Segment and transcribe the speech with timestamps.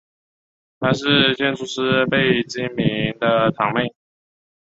[0.79, 3.93] 她是建筑师贝聿铭的堂妹。